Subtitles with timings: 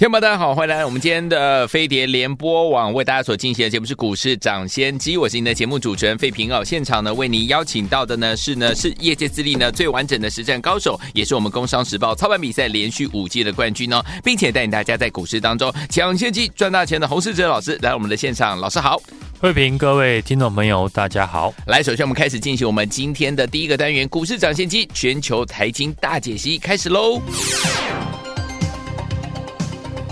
[0.00, 6.64] 听众朋友，大家好，欢迎来我们今天的飞碟联播网为大家所进行的节目是股市涨先机，我是您的节目主持人费平哦。
[6.64, 18.98] 现场呢为您邀请到的呢是呢是业界资历呢最完整的实战高手，也是我们工商时报操盘比赛连续五届的冠军哦，并且带领大家在股市当中抢先机赚大钱的洪世哲老师来我们的现场，老师好，
[19.38, 21.52] 费平各位听众朋友大家好。
[21.66, 27.20] 来，首先我们开始进行我们今天的第一个单元股市涨先机全球财经大解析，开始喽。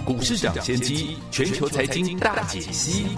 [0.08, 3.08] 股市涨先机，全球财经大解析。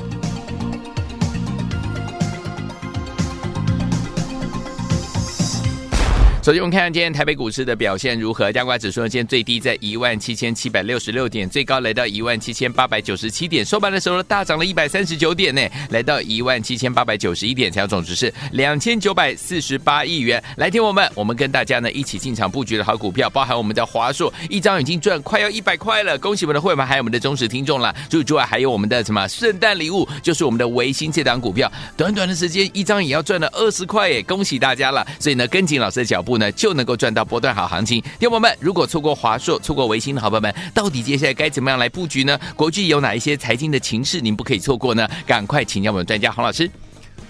[6.42, 8.50] 首先，我们看看今天台北股市的表现如何？
[8.50, 20.42] 加权指数呢，今天最低在一万七千七百六十六点，最高来到一万七千八百九十七点，收盘的时候呢，大涨了一百三十九点呢，来到一万七千八百九十一点，成交总值是两千九百四十八亿元。
[20.56, 27.94] 来听我们，我们跟大家呢一起进场布局的好股票，包含我们的华硕，一张已经赚快要一百块了，恭喜我们的会员，还有我们的忠实听众了。
[28.08, 35.06] 除此之外，还有我们的什么圣诞礼物，就是我们的维新这档股票，短短的时间一张也要赚了二十块耶，恭喜大家了。
[35.18, 38.00] 所以呢，跟紧老师的脚步呢，就能够赚到波段好行情。
[38.18, 42.38] 听友们，如果错过华硕、错过维新的好朋友们，到底接下来该怎么样来布局呢？
[42.56, 45.08] 国际有哪一些财经的情势您不可以错过呢？
[45.26, 46.70] 赶快请教我们专家洪老师。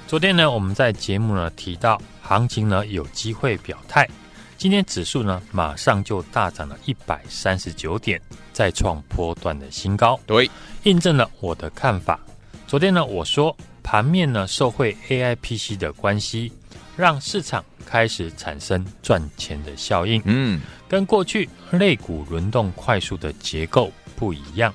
[0.06, 4.08] 昨天呢，我们在节目呢提到，行情呢有机会表态。
[4.56, 8.20] 今天指数呢马上就大涨了一百三十九点，
[8.52, 10.18] 再创波段的新高。
[10.26, 10.50] 对，
[10.82, 12.20] 印证了我的看法。
[12.66, 16.52] 昨天呢，我说盘面呢受惠 AIPC 的关系。
[16.96, 24.72] 让市场开始产生赚钱的效应，嗯，跟过去类股轮动快速的结构不一样。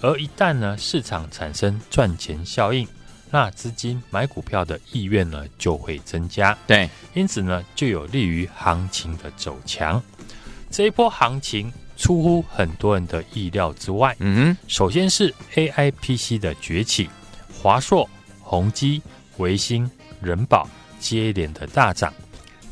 [0.00, 2.86] 而一旦呢市场产生赚钱效应，
[3.30, 10.02] 那资金买股票的意愿呢就会增加，对，因此呢就有利于行情的走强。
[10.70, 17.08] 这一波行情出乎很多人的意料之外，嗯，首先是 AIPC 的崛起，
[17.52, 18.08] 华硕、
[18.40, 19.02] 宏基、
[19.38, 19.90] 维星、
[20.20, 20.68] 人保。
[21.00, 22.10] 接连的大涨，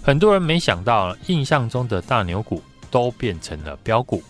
[0.04, 4.20] 很多人没想到，印象中的大牛股都变成了标股。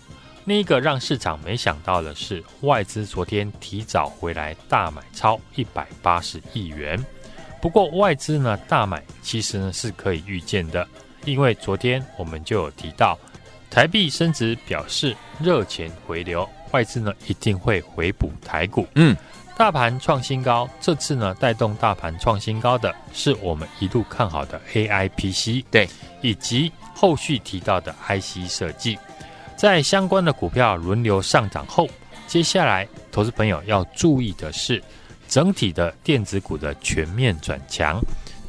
[0.45, 7.03] 另一个让市场没想到的是，外资昨天提早回来大买超一百八十亿元。
[7.61, 10.87] 不过外资呢大买其实呢是可以预见的，
[11.25, 13.19] 因为昨天我们就有提到，
[13.71, 18.87] 台币升值表示热钱回流，外资呢一定会回补台股。
[18.97, 19.17] 嗯。
[19.55, 25.89] 大盘创新高，这次呢带动大盘创新高的是我们一路看好的 AIPC，对，
[26.21, 28.99] 以及后续提到的 IC 设计，
[29.57, 31.89] 在相关的股票轮流上涨后，
[32.27, 34.83] 接下来投资朋友要注意的是，
[35.29, 38.01] 整体的电子股的全面转强。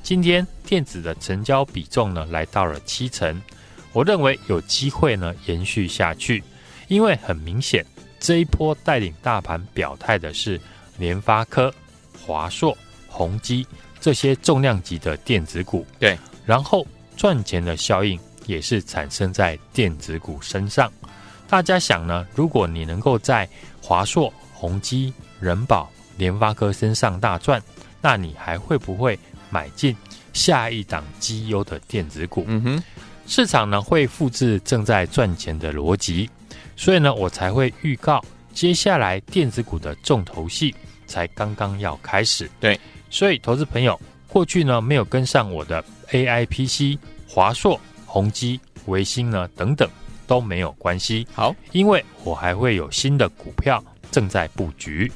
[0.02, 3.40] 今天电子的成交比重呢来到了七成，
[3.92, 6.44] 我认为有机会呢延续下去，
[6.88, 7.86] 因为很明显
[8.20, 10.60] 这一波带领大盘表态的是。
[10.98, 11.74] 联发科、
[12.26, 12.78] 华硕、
[13.08, 13.66] 宏基
[14.00, 20.92] 这些重量级的电子股，对，然后赚钱的效应也是产生在电子股身上。
[21.48, 22.26] 大家想呢？
[22.34, 23.48] 如果你能够在
[23.82, 27.62] 华硕、宏基、人保、联发科身上大赚，
[28.02, 29.18] 那你还会不会
[29.50, 29.96] 买进
[30.34, 32.44] 下一档绩优的电子股？
[32.48, 32.84] 嗯哼，
[33.28, 36.30] 市场呢会复制正在赚钱的逻辑，
[36.76, 38.24] 所以呢，我才会预告。
[38.54, 40.74] 接下来电子股的重头戏
[41.08, 49.90] 才刚刚要开始，对，所以投资朋友过去呢没有跟上我的 AIPC、华硕、宏基、维星呢等等
[50.28, 55.12] 都没有关系，好，因为我还会有新的股票正在布局。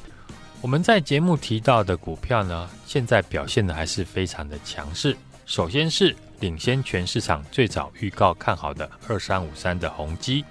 [0.60, 5.16] 我们在节目提到的股票呢，现在表现的还是非常的强势。
[5.46, 10.44] 首先是领先全市场最早预告看好的二三五三的宏基。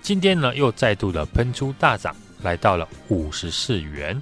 [0.00, 4.20] 今天呢，又再度的喷出大涨，来到了五十四元。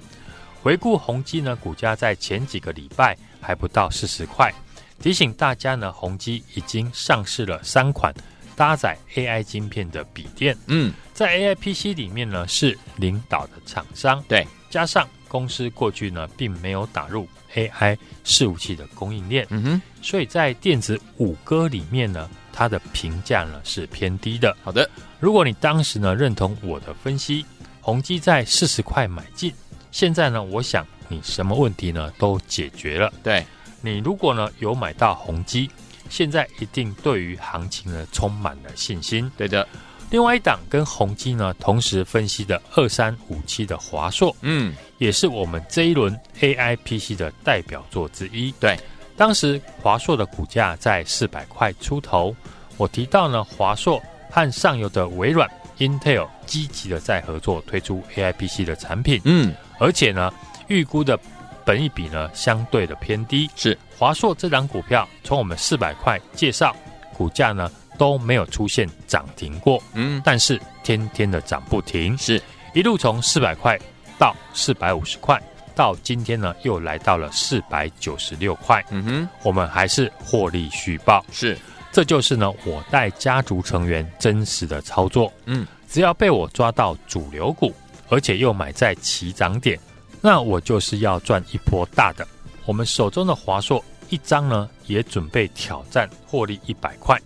[0.61, 4.53] 回顾宏基呢，股价在前几个礼拜还不到四十块。
[4.99, 8.13] 提醒大家呢，宏基已经上市了三款
[8.55, 10.55] 搭载 AI 晶片的笔电。
[10.67, 14.23] 嗯，在 AIPC 里面呢，是领导的厂商。
[14.27, 24.55] 对，加上公司过去呢并没有打入 AI 伺服器的供应链，嗯哼，所以在电子五哥里面呢，它的评价呢是偏低的。
[24.61, 24.87] 好的，
[25.19, 27.43] 如果你当时呢认同我的分析，
[27.81, 29.53] 宏基在四十块买进，
[29.91, 33.11] 现在呢，我想你什么问题呢都解决了。
[33.23, 33.45] 对，
[33.81, 35.69] 你如果呢有买到宏基，
[36.09, 39.29] 现在一定对于行情呢充满了信心。
[39.35, 39.67] 对的。
[40.11, 48.51] 另外一档跟宏基呢同时分析的二三五七的华硕，嗯，也是我们这一轮 AI PC 的代表作之一。
[48.59, 48.77] 对，
[49.15, 52.35] 当时华硕的股价在四百块出头，
[52.75, 55.49] 我提到呢，华硕和上游的微软、
[55.81, 60.31] Intel 积极的在合作推出 AI PC 的产品，嗯，而且呢，
[60.67, 61.19] 预估的
[61.65, 63.49] 本益比呢相对的偏低。
[63.55, 63.77] 是。
[63.97, 66.75] 华硕这档股票从我们四百块介绍，
[67.13, 67.69] 股价呢。
[67.97, 72.41] 都没有出现涨停过，嗯，但是天天的涨不停，是。
[72.73, 73.77] 一路从四百块
[74.17, 75.39] 到四百五十块，
[75.75, 81.55] 到今天呢又来到了四百九十六块，嗯哼，我们还是获利续报，是，
[81.91, 87.73] 这就是呢我带家族成员真实的操作，嗯，只要被我抓到主流股，
[88.09, 89.79] 而且又买在起涨点，
[90.21, 92.25] 那我就是要赚一波大的。
[92.65, 97.19] 我们手中的华硕一张呢也准备挑战获利一百块。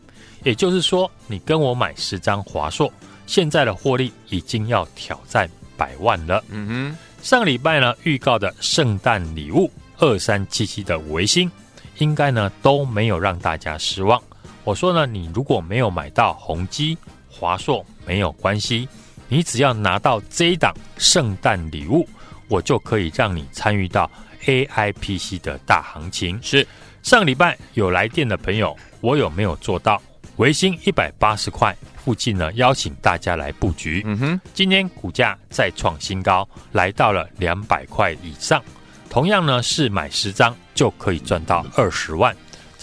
[0.43, 2.91] 也就是说，你跟我买十张华硕，
[3.27, 6.43] 现在的获利已经要挑战百万了。
[6.49, 11.51] 嗯哼，上礼拜呢预告的圣诞礼物二三七七的维新，
[11.97, 14.21] 应该呢都没有让大家失望。
[14.65, 16.97] 我说呢，你如果没有买到宏基、
[17.29, 18.89] 华硕没有关系，
[19.29, 22.09] 你只要拿到这一档圣诞礼物，
[22.49, 24.09] 我就可以让你参与到
[24.45, 26.39] AI PC 的大行情。
[26.41, 26.67] 是
[27.03, 30.01] 上礼拜有来电的朋友，我有没有做到？
[30.37, 31.73] 维新一百八十块
[32.03, 34.01] 附近呢，邀请大家来布局。
[34.03, 38.61] 嗯哼，今天股价再创新高，来到了两百块以上。
[39.09, 42.35] 同样呢，是买十张就可以赚到二十万。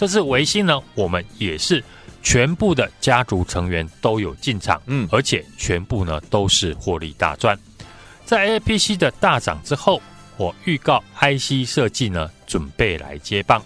[0.03, 1.81] 这次维新呢，我们也是
[2.21, 7.57] 全部的家族成员都有进场，嗯，而且全部呢都是获利大赚。
[8.25, 10.01] 在 APC 的大涨之后，
[10.35, 13.63] 我预告 IC 设计呢准备来接棒。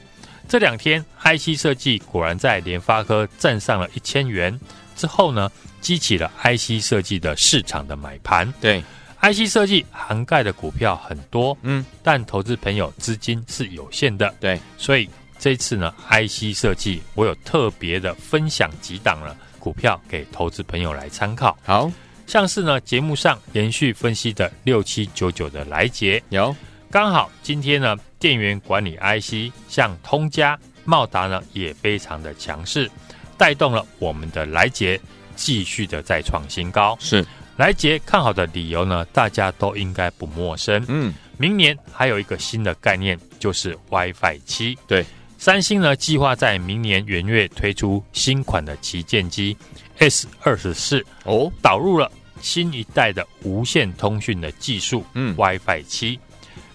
[0.48, 4.60] 这两天，IC 设计果然在联发科站上了一千元
[4.96, 5.52] 之后呢，
[5.82, 8.54] 激起了 IC 设计的市场的买盘。
[8.62, 8.84] 对
[9.24, 14.32] ，IC 设计涵盖的股票很多，嗯，但投资朋友资金是有限的。
[14.40, 21.58] 对，所以这次呢，IC 设计我有特别的分享几档了股票给投资朋友来参考。
[21.64, 21.92] 好，
[22.26, 26.56] 像是呢节目上连续分析的六七九九的来捷有。
[26.90, 32.90] 刚好今天呢，电源管理 IC 像通家、茂达呢也非常的强势，
[33.38, 35.00] 带动了我们的来捷
[35.36, 36.98] 继续的再创新高。
[37.00, 37.26] 是
[37.58, 40.84] 来捷看好的理由呢，大家都应该不陌生。
[40.88, 44.78] 嗯，明年还有一个新的概念，就是 WiFi 七。
[44.88, 45.06] 对，
[45.38, 49.56] 三星呢计划在明年元月推出新款的旗舰机
[50.00, 52.12] S 二十四哦，导入了
[52.42, 56.20] 新一代的无线通讯的技术，嗯，WiFi 七。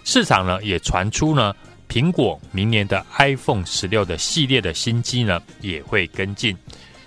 [0.04, 1.54] 市场呢也传出呢，
[1.88, 6.56] 苹果明年的 iPhone 十六的系列的新机呢也会跟进。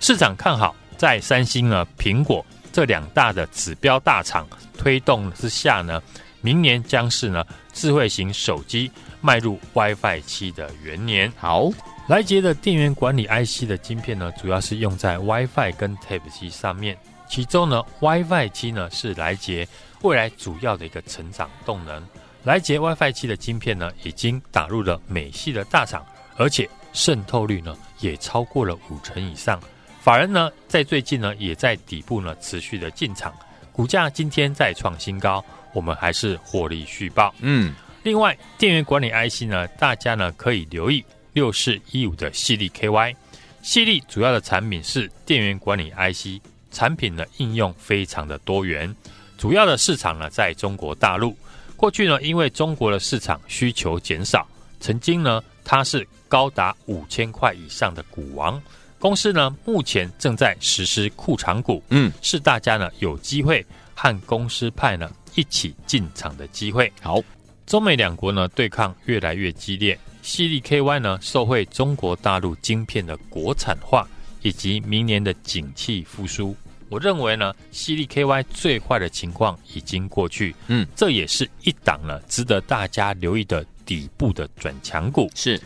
[0.00, 4.46] 市场看好，在三星呢、苹果这两大的指标大厂
[4.78, 6.02] 推动之下呢，
[6.46, 8.88] 明年将是呢智慧型手机
[9.20, 11.32] 迈入 WiFi 七的元年。
[11.36, 11.68] 好，
[12.06, 16.96] 来捷的电源管理 IC 的晶片呢，主要是用在 WiFi 跟 Type C 上面，
[17.28, 19.66] 其中呢 WiFi 七呢是来捷
[20.02, 22.00] 未来主要的一个成长动能。
[22.44, 26.06] 来捷 WiFi 七的晶片呢，已经打入了美系的大厂，
[26.36, 29.60] 而且渗透率呢也超过了五成以上。
[30.00, 33.34] 法人呢在最近呢也在底部呢持续的进场，
[33.72, 35.44] 股价今天再创新高，
[35.76, 37.34] 我们还是获利续报。
[37.40, 41.04] 嗯，另外电源管理 IC 呢，大家呢可以留意
[41.34, 43.14] 六四一五的矽力 KY，
[43.62, 46.42] 矽力主要的产品是电源管理 IC，
[46.72, 48.96] 产品的应用非常的多元，
[49.36, 51.36] 主要的市场呢在中国大陆。
[51.76, 54.48] 过去呢，因为中国的市场需求减少，
[54.80, 58.58] 曾经呢，它是高达五千块以上的股王。
[58.98, 63.64] 公司呢，目前正在实施库藏股，嗯，是大家呢有机会
[63.94, 66.92] 和公司派呢一起进场的机会。
[67.00, 67.22] 好，
[67.64, 74.08] 中美两国呢对抗越来越激烈，矽力 KY 呢受惠中国大陆晶片的国产化，
[74.42, 76.56] 以及明年的景气复苏。
[76.88, 85.28] 我认为呢，矽力 KY 最坏的情况已经过去，嗯，这也是一档呢值得大家留意的底部的转强股。
[85.34, 85.60] 是，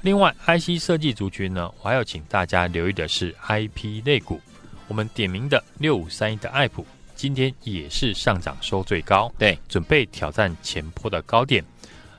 [0.00, 4.40] 另外 IC 设计族群呢，我还要请大家留意的是 IP 类股。
[4.88, 11.64] 我们点名的六五三一的爱普，今天也是上涨收最高，对，准备挑战前坡的高点。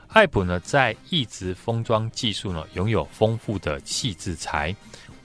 [0.10, 4.74] 爱普呢，在一直封装技术呢，拥有丰富的细制材，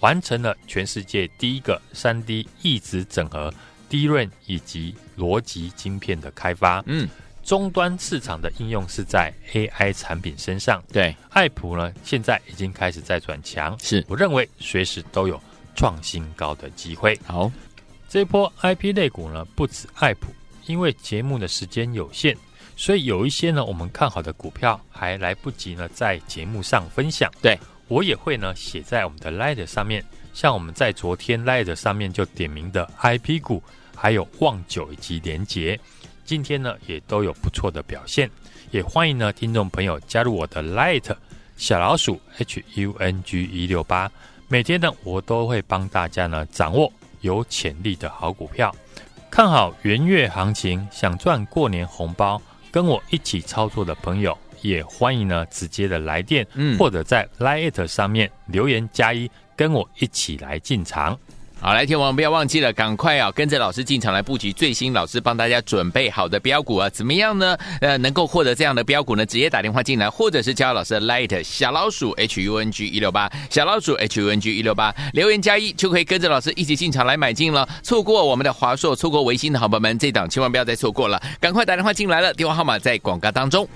[0.00, 3.54] 完成了全世界第一个三 D 一直整合
[3.88, 6.82] DRAM 以及逻辑晶片的开发。
[6.86, 7.08] 嗯，
[7.44, 10.82] 终端市场的应用是在 AI 产品身上。
[10.92, 15.40] 对，爱普呢，现在已经开始在转强，是我认为随时都有
[15.76, 17.16] 创新高的机会。
[17.24, 17.50] 好，
[18.10, 20.32] 这波 IP 类股呢，不止爱普，
[20.66, 22.36] 因为节目的时间有限。
[22.76, 27.30] 所以有一些呢，我们看好的股票还来不及呢，在节目上分享。
[27.40, 33.62] 对，我也会呢写在我们的 Light 上面，像我们在昨天 Light 上面就点名的 IP 股，
[33.94, 35.78] 还有旺九以及联杰，
[36.24, 38.28] 今天呢也都有不错的表现。
[38.72, 41.14] 也欢迎呢听众朋友加入我的 Light
[41.56, 44.10] 小老鼠 H U N G 一六八，
[44.48, 48.74] 每天呢我都会帮大家呢掌握有潜力的好股票，
[49.30, 52.40] 看好元月行情，想赚过年红包。
[52.72, 61.18] 跟我一起操作的朋友，也欢迎呢直接的来电，嗯，或者在 Lite 上面留言加一，跟我一起来进场。
[61.62, 67.54] 好，来，天王不要忘记了，赶快啊，跟着老师进场来布局最新老师帮大家准备好的标股啊，怎么样呢？
[67.82, 69.26] 呃，能够获得这样的标股呢？
[69.26, 77.68] 直接打电话进来，或者是加老师的 Light 小老鼠 H U N G 一六八小老鼠 H U N G 一六八留言加一，就可以跟着老师一起进场来买进了。
[77.82, 83.68] 错过我们的华硕，错过维新的好朋友们，这档千万不要再错过了，赶快打电话进来了，电话号码在广告当中。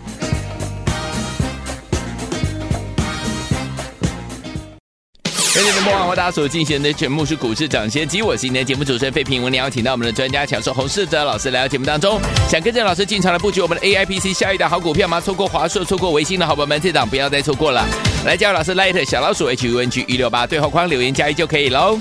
[5.55, 9.41] 今天的播报，为大家所进行的节目是股市涨先机，我是今天节目主持人费平。
[9.41, 12.21] 我们邀请到我们的专家，强硕洪世哲老师来到节目当中，
[12.51, 15.21] 想跟着老师进场来布局我们的 AIPC 下一档好股票吗？
[15.21, 17.87] 错过华硕，错过维新的好朋友们，这档不要再错过了。
[18.27, 22.01] 来加入老师 Light 小老鼠 HUNG 一六八对话框留言加一就可以喽。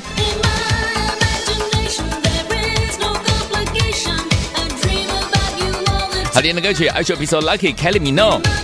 [6.33, 8.62] 好听的歌曲，I should be so lucky，Kelly Minogue。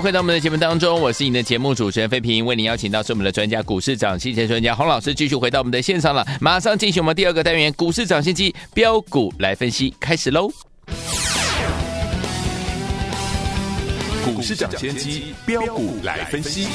[0.00, 6.24] 回到我们的节目当中，我是你的节目主持人费平，为您邀请到是我们的专家股市长、金钱专家洪老师，继续回到我们的现场了。
[6.40, 10.48] 马上进行我们第二个单元股市涨先机标股来分析，开始喽！
[14.24, 16.68] 股市涨先机标股来分析。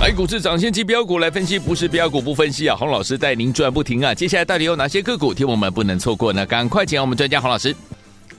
[0.00, 2.74] 来，股市涨先机标股来分析，不是标股不分析啊！
[2.74, 4.14] 洪老师带您赚不停啊！
[4.14, 6.46] 接下来到底有哪些个股，听我们不能错过呢？
[6.46, 7.76] 赶快请我们专家洪老师。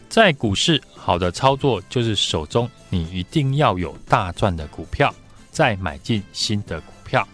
[0.10, 5.14] 在股市，好的操作就是手中你一定要有大赚的股票，
[5.52, 7.28] 再买进新的股票。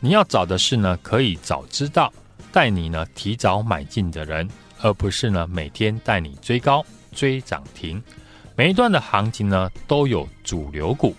[0.00, 2.12] 你要找的是呢，可以早知道
[2.50, 4.48] 带你呢提早买进的人，
[4.80, 6.84] 而不是呢每天带你追高
[7.14, 8.02] 追涨停。
[8.56, 11.14] 每一段的行情呢都有主流股，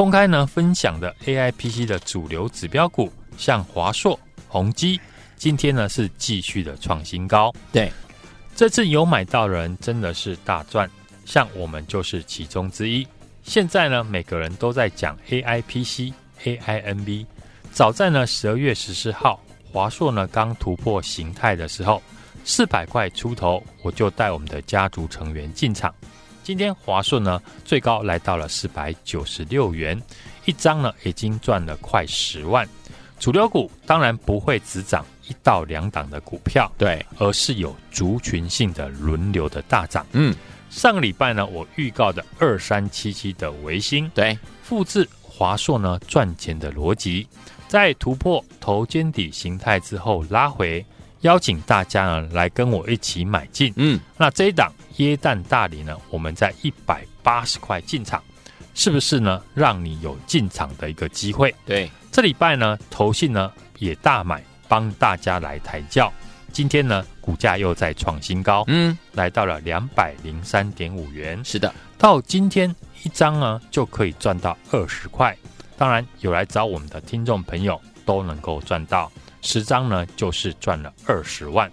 [0.00, 4.98] 公开呢分享的 AIPC 的主流指标股，像华硕、宏基，
[5.36, 7.52] 今天呢是继续的创新高。
[7.70, 7.92] 对。
[8.56, 10.90] 这次有买到的人真的是大赚，
[11.26, 13.06] 像我们就是其中之一。
[13.42, 16.14] 现在呢，每个人都在讲 AIPC、
[16.44, 17.26] AINB。
[17.70, 19.38] 早在呢十二月十四号，
[19.70, 22.02] 华硕呢刚突破形态的时候，
[22.42, 25.94] 四百块出头，我就带我们的家族成员进场。
[26.50, 29.96] 今天华硕呢最高来到了四百九十六元，
[30.46, 32.68] 一张呢已经赚了快十万。
[33.20, 35.06] 主流股当然不会只涨。
[35.28, 40.04] 一到两档的股票，对，而是有族群性的轮流的大涨。
[40.10, 40.34] 嗯，
[40.70, 47.24] 上个礼拜呢，我预告的二三七七的维新，对，复制华硕呢赚钱的逻辑，
[47.68, 50.84] 在突破头肩底形态之后拉回，
[51.20, 53.72] 邀请大家呢来跟我一起买进。
[53.76, 58.22] 嗯，那这一档耶诞大礼呢，我们在一百八十块进场，
[58.74, 59.42] 是不是呢？
[59.54, 61.54] 让你有进场的一个机会。
[61.64, 64.42] 对，这礼拜呢，投信呢也大买。
[64.70, 66.12] 帮大家来抬轿，
[66.52, 71.44] 今天呢，股价又在创新高，嗯，来到了两百零三点五元。
[71.44, 72.72] 是的，到今天
[73.02, 75.36] 一张呢就可以赚到二十块。
[75.76, 79.10] 当然，有来找我们的听众朋友都能够赚到
[79.42, 81.70] 十张呢，就是赚了二十万。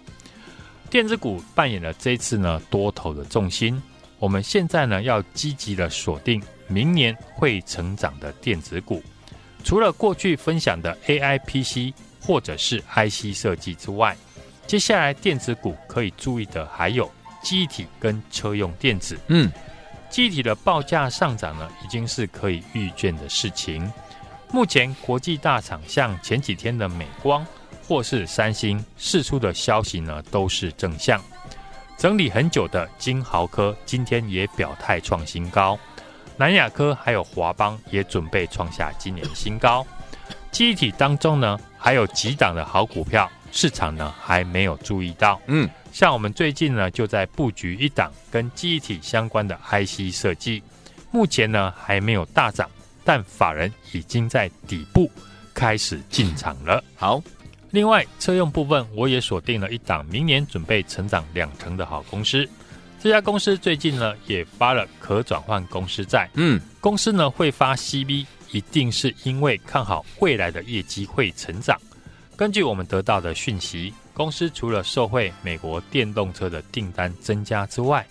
[0.90, 3.82] 电子股扮演了这次呢多头的重心，
[4.18, 9.02] 我们现在呢要积极的锁定明年会成长的电子股，
[9.64, 11.94] 除了过去分享的 AIPC。
[12.20, 14.14] 或者是 IC 设计之外，
[14.66, 17.10] 接下来电子股可以注意的还有
[17.42, 19.18] 记忆体跟车用电子。
[19.28, 19.50] 嗯，
[20.10, 23.90] 记忆体的报价上涨呢，已经是可以预见的事情。
[24.50, 27.46] 目前国际大厂像前几天的美光
[27.88, 31.18] 或是三星释出的消息呢，都是正向。
[31.96, 35.78] 整理很久的金豪科今天也表态创新高，
[36.36, 39.86] 南亚科还有华邦也准备创下今年新高。
[40.50, 45.40] 记忆体当中呢，还有几档的好股票，市场呢还没有注意到。
[45.46, 50.62] 嗯，像我们最近呢就在布局一档跟记忆体相关的 IC 设计，
[51.10, 52.68] 目前呢还没有大涨，
[53.02, 55.10] 但法人已经在底部
[55.54, 56.84] 开始进场了。
[56.94, 57.20] 好，
[57.70, 62.48] 另外车用部分我也锁定了一档明年准备成长两成的好公司，
[63.00, 66.28] 这家公司最近呢也发了可转换公司债。
[66.34, 68.26] 嗯，公司呢会发 CB。
[68.50, 71.78] 一定是因为看好未来的业绩会成长。
[72.34, 78.06] 根据我们得到的讯息，公司除了受惠美国电动车的订单增加之外，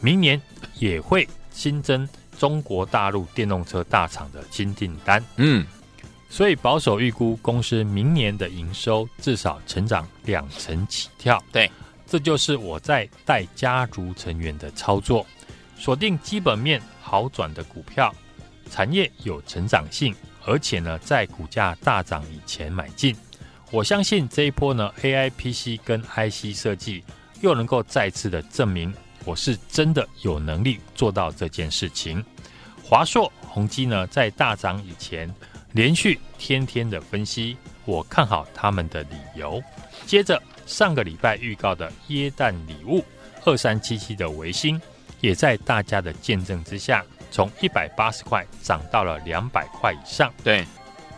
[0.00, 0.40] 明年
[0.78, 5.22] 也会新增中国大陆电动车大厂的新订单。
[5.36, 5.66] 嗯，
[6.28, 11.42] 所以保守预估公司明年的营收至少成长两成起跳。
[11.52, 11.70] 对，
[12.06, 15.24] 这就是我在带家族成员的操作，
[15.78, 18.14] 锁定基本面好转的股票。
[18.70, 20.12] 产业有成长性，
[20.44, 23.14] 而且呢，在股价大涨以前买进，
[23.70, 27.04] 我相信这一波呢，AIPC 跟 IC 设计
[27.42, 28.92] 又能够再次的证明，
[29.24, 32.24] 我是真的有能力做到这件事情。
[32.82, 35.32] 华硕、宏基呢，在大涨以前，
[35.74, 39.60] 连续天天的分析，我看好他们的理由。
[40.06, 43.04] 接着上个礼拜预告的耶诞礼物
[43.44, 44.80] 二三七七的维新，
[45.20, 47.04] 也在大家的见证之下。
[47.28, 50.32] 从一百八十块涨到了两百块以上。
[50.44, 50.64] 对，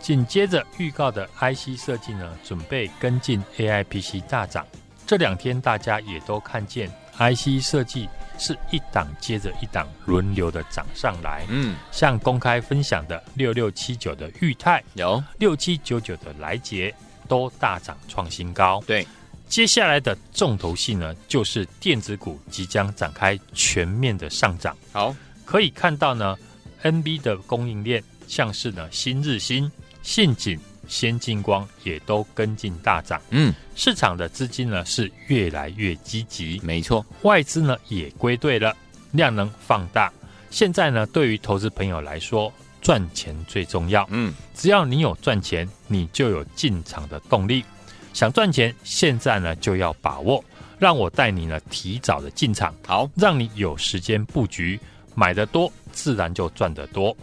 [0.01, 4.67] 紧接着预告的 IC 设计呢，准备跟进 AIPC 大涨。
[5.07, 8.09] 这两天大家也都看见 IC 设计
[8.39, 11.45] 是一档接着一档轮流的涨上来。
[11.49, 16.95] 嗯，像公开分享的六六七九的裕泰，有六七九九的来捷，
[17.29, 18.83] 都大涨创新高。
[18.87, 19.07] 对，
[19.49, 24.77] 接下来的重头戏呢，就是电子股即将展开全面的上涨。
[24.93, 25.15] 好。
[25.45, 26.37] 可以看到呢
[26.83, 29.71] ，NB 的供应链像是呢新日新、
[30.03, 33.21] 信景、先进光也都跟进大涨。
[33.31, 38.77] 嗯，市场的资金呢是越来越积极，没错，外资呢也归队了，
[39.13, 40.13] 量能放大。
[40.51, 44.07] 现在呢，对于投资朋友来说，赚钱最重要。
[44.11, 47.65] 嗯，只要你有赚钱，你就有进场的动力。
[48.13, 50.43] 想赚钱，现在呢就要把握，
[50.79, 54.79] 让我带你呢提早的进场，好，让你有时间布局。
[55.15, 57.17] 买的多，自然就赚得多。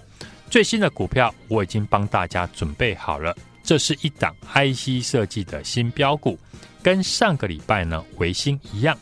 [0.50, 6.38] 最新的股票我已经帮大家准备好了，这是一档 IC 设计的新标股，
[6.82, 8.98] 跟上个礼拜呢维新一样，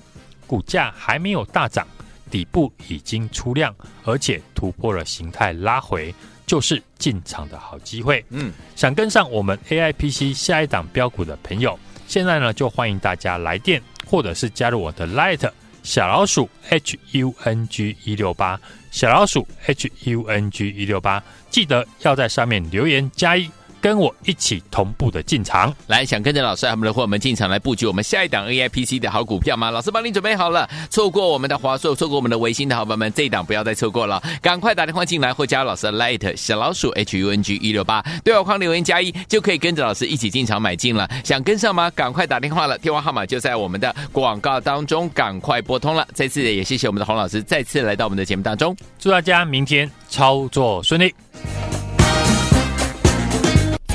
[0.45, 1.87] 股价还没有大涨，
[2.29, 6.13] 底部已经出量，而且突破了形态拉回，
[6.45, 8.23] 就是进场的好机会。
[8.29, 15.49] 嗯，想跟上我们 AIPC 下一档标股的朋友，现在呢就欢迎大家来电，或者是加入我的 Light
[15.81, 23.49] 小老鼠 H U N G 一六八小老鼠 H U N G 一六八，记得要在上面留言加一。
[23.81, 29.71] 跟我一起同步的进场，来想跟着老师他们的伙伴们进场来布局我们下一档 AIPC 的好股票吗？
[29.71, 41.09] 老师帮你准备好了，错过我们的华硕，错过我们的微星的好朋友们，这一档不要再错过了，赶快打电话进来或加入老师的 Light 小老鼠 HUNG 一六八对话框留言加一，就可以跟着老师一起进场买进了。
[41.23, 41.89] 想跟上吗？
[41.91, 46.07] 赶快打电话了，电话号码就在我们的广告当中，赶快拨通了。
[46.13, 51.13] 再次也谢谢我们的洪老师再次来到我们的节目当中，祝大家明天操作顺利。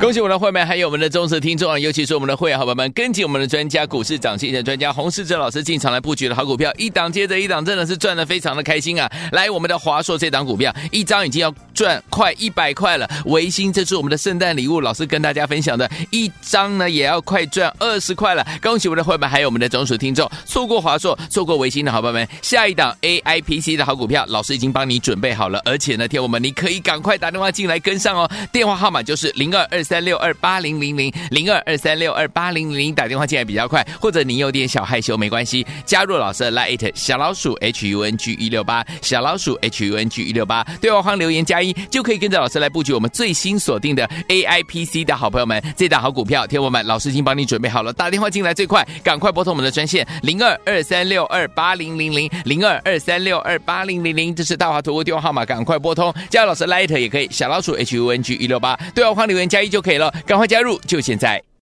[0.00, 1.78] 恭喜我们的会员，还有我们的忠实听众啊！
[1.78, 9.10] 尤其是我们的会员好朋友们，跟紧我们的专家股市涨先机的专家洪世哲老师进场来布局的好股票，一档接着一档，真的是赚的非常的开心啊！
[9.32, 13.08] 来，我们的华硕这档股票，一张已经要赚快一百块了。
[13.26, 18.46] 微星，这是我们的圣诞礼物，老师跟大家分享的，一张呢也要快赚二十块了。
[18.62, 29.69] 恭喜我们的会员，还有我们的忠实听众，错过华硕、错过微星的好朋友们，下一档 AIPC 的好股票，老师已经帮你准备好了，而且呢，听我们你可以赶快打电话进来跟上哦，电话号码就是零二。
[29.70, 44.84] 二三六二八零零零零二二三六二八零零零打电话进来比较快，或者你有点小害羞没关系，加入老师的 Light 小老鼠 H U N G 一六八小老鼠 H U N G 一六八对话框留言加一就可以跟着老师来布局我们最新锁定的 A I P
[44.84, 61.42] C 的好朋友们，这档好股票，听我们老师已经帮你准备好了，打电话进来最快，赶快拨通我们的专线零二二三六二八零零零零二二三六二八零零零，这是大华图电话号码，赶快拨通，加入老师 Light 也可以，小老鼠 H U N G 一六八对话框留言加就可以了，赶快加入，就现在。